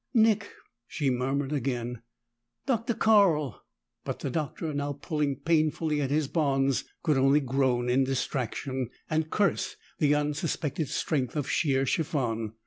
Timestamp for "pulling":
4.93-5.35